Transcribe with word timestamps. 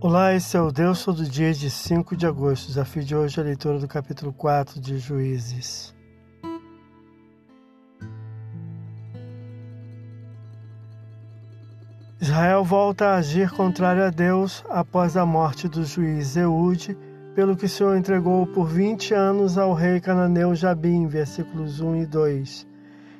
Olá, 0.00 0.32
esse 0.32 0.56
é 0.56 0.60
o 0.60 0.70
Deus 0.70 1.04
Todo 1.04 1.24
Dia 1.24 1.52
de 1.52 1.68
5 1.68 2.16
de 2.16 2.24
agosto. 2.24 2.68
Desafio 2.68 3.02
de 3.02 3.16
hoje 3.16 3.40
é 3.40 3.42
a 3.42 3.46
leitura 3.46 3.80
do 3.80 3.88
capítulo 3.88 4.32
4 4.32 4.80
de 4.80 4.96
Juízes. 4.96 5.92
Israel 12.20 12.62
volta 12.62 13.06
a 13.06 13.16
agir 13.16 13.50
contrário 13.50 14.04
a 14.04 14.10
Deus 14.10 14.64
após 14.70 15.16
a 15.16 15.26
morte 15.26 15.66
do 15.66 15.84
juiz 15.84 16.36
Eude, 16.36 16.96
pelo 17.34 17.56
que 17.56 17.64
o 17.64 17.68
Senhor 17.68 17.96
entregou 17.96 18.46
por 18.46 18.68
20 18.68 19.14
anos 19.14 19.58
ao 19.58 19.74
rei 19.74 20.00
cananeu 20.00 20.54
Jabim, 20.54 21.08
versículos 21.08 21.80
1 21.80 21.96
e 21.96 22.06
2, 22.06 22.66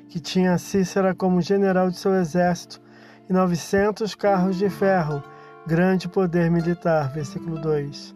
que 0.07 0.19
tinha 0.21 0.57
Cícera 0.57 1.13
como 1.13 1.41
general 1.41 1.89
de 1.89 1.97
seu 1.97 2.15
exército 2.15 2.81
e 3.29 3.33
900 3.33 4.15
carros 4.15 4.57
de 4.57 4.69
ferro 4.69 5.21
grande 5.65 6.07
poder 6.07 6.49
militar. 6.49 7.11
Versículo 7.11 7.59
2. 7.61 8.15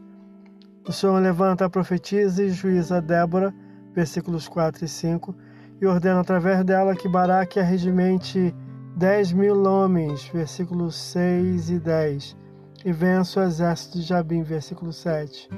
O 0.88 0.92
Senhor 0.92 1.20
levanta 1.20 1.66
a 1.66 1.70
profetisa 1.70 2.44
e 2.44 2.50
juíza 2.50 3.02
Débora, 3.02 3.54
versículos 3.94 4.48
4 4.48 4.84
e 4.84 4.88
5, 4.88 5.36
e 5.80 5.86
ordena 5.86 6.20
através 6.20 6.64
dela 6.66 6.96
que 6.96 7.08
Baraque 7.08 7.60
arregimente 7.60 8.54
dez 8.96 9.32
mil 9.32 9.64
homens, 9.64 10.30
versículos 10.34 10.96
6 10.96 11.70
e 11.70 11.80
10, 11.80 12.38
e 12.86 12.92
vença 12.92 13.40
o 13.40 13.44
exército 13.44 13.98
de 13.98 14.04
Jabim, 14.04 14.44
versículo 14.44 14.92
7. 14.92 15.50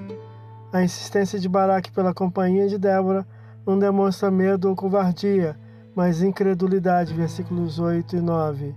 A 0.72 0.84
insistência 0.84 1.40
de 1.40 1.50
Baraque 1.50 1.92
pela 1.92 2.14
companhia 2.14 2.68
de 2.68 2.78
Débora 2.78 3.26
não 3.66 3.80
demonstra 3.80 4.30
medo 4.30 4.70
ou 4.70 4.76
covardia, 4.76 5.58
mas 5.96 6.22
incredulidade, 6.22 7.14
versículos 7.14 7.80
8 7.80 8.18
e 8.18 8.22
9. 8.22 8.76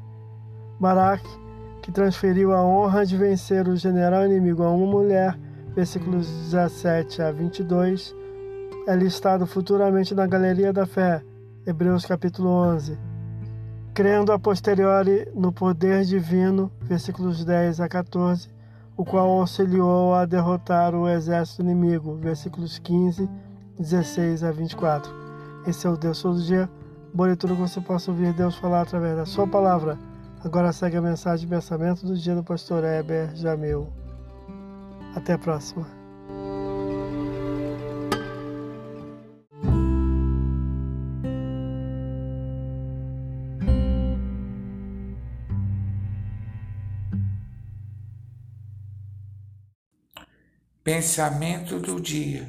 Baraque 0.80 1.28
que 1.82 1.92
transferiu 1.92 2.52
a 2.52 2.62
honra 2.62 3.04
de 3.04 3.16
vencer 3.16 3.68
o 3.68 3.76
general 3.76 4.26
inimigo 4.26 4.62
a 4.62 4.70
uma 4.70 4.86
mulher, 4.86 5.38
versículos 5.74 6.28
17 6.50 7.22
a 7.22 7.32
22, 7.32 8.14
é 8.86 8.96
listado 8.96 9.46
futuramente 9.46 10.14
na 10.14 10.26
Galeria 10.26 10.72
da 10.72 10.86
Fé, 10.86 11.22
Hebreus 11.66 12.04
capítulo 12.04 12.48
11. 12.48 12.98
Crendo 13.94 14.32
a 14.32 14.38
posteriori 14.38 15.28
no 15.34 15.52
poder 15.52 16.04
divino, 16.04 16.70
versículos 16.82 17.44
10 17.44 17.80
a 17.80 17.88
14, 17.88 18.48
o 18.96 19.04
qual 19.04 19.28
auxiliou 19.40 20.14
a 20.14 20.24
derrotar 20.24 20.94
o 20.94 21.08
exército 21.08 21.62
inimigo, 21.62 22.16
versículos 22.16 22.78
15, 22.78 23.28
16 23.78 24.44
a 24.44 24.50
24. 24.50 25.12
Esse 25.66 25.86
é 25.86 25.90
o 25.90 25.96
Deus 25.96 26.20
todo 26.20 26.40
dia. 26.40 26.68
Boa 27.12 27.28
leitura 27.28 27.54
que 27.54 27.60
você 27.60 27.80
possa 27.80 28.10
ouvir 28.10 28.32
Deus 28.32 28.56
falar 28.56 28.82
através 28.82 29.16
da 29.16 29.26
sua 29.26 29.46
palavra 29.46 29.98
Agora 30.44 30.72
segue 30.72 30.96
a 30.96 31.02
mensagem 31.02 31.48
de 31.48 31.52
pensamento 31.52 32.06
do 32.06 32.16
dia 32.16 32.32
do 32.32 32.44
pastor 32.44 32.84
Heber 32.84 33.34
Jamil. 33.34 33.92
Até 35.12 35.32
a 35.32 35.38
próxima. 35.38 35.84
Pensamento 50.84 51.80
do 51.80 52.00
dia. 52.00 52.48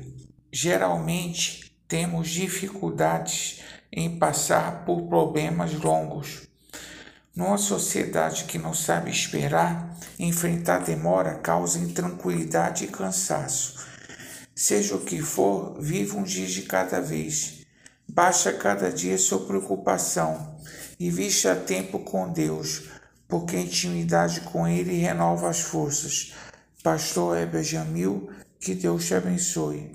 Geralmente 0.54 1.76
temos 1.88 2.30
dificuldades 2.30 3.64
em 3.92 4.20
passar 4.20 4.86
por 4.86 5.08
problemas 5.08 5.74
longos 5.74 6.49
numa 7.36 7.58
sociedade 7.58 8.46
que 8.46 8.58
não 8.58 8.74
sabe 8.74 9.12
esperar, 9.12 9.96
enfrentar 10.18 10.80
demora 10.80 11.36
causa 11.36 11.80
intranquilidade 11.80 12.86
e 12.86 12.88
cansaço. 12.88 13.88
Seja 14.56 14.96
o 14.96 15.02
que 15.06 15.22
for, 15.22 15.80
viva 15.80 16.18
um 16.18 16.24
dia 16.24 16.48
de 16.48 16.64
cada 16.64 17.00
vez. 17.00 17.66
Baixa 18.08 18.52
cada 18.52 18.92
dia 18.92 19.18
sua 19.18 19.46
preocupação 19.46 20.60
e 21.00 21.10
vista 21.10 21.56
tempo 21.56 22.00
com 22.00 22.32
Deus, 22.32 22.90
porque 23.28 23.56
a 23.56 23.62
intimidade 23.62 24.42
com 24.42 24.68
Ele 24.68 24.98
renova 24.98 25.50
as 25.50 25.62
forças. 25.62 26.34
Pastor 26.84 27.38
Heber 27.38 27.64
Jamil, 27.64 28.30
que 28.60 28.76
Deus 28.76 29.06
te 29.06 29.14
abençoe. 29.14 29.94